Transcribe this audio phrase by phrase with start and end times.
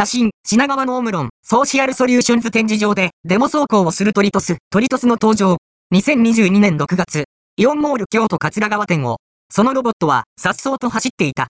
[0.00, 5.58] 写真、品川のオムロン、ソーシャルソリューションズ展示場でデモ走行をするトリトス、トリトスの登場。
[5.94, 7.24] 2022年6月、
[7.58, 9.18] イオンモール京都桂川店を、
[9.52, 11.48] そのロボットは、颯爽と走っていた。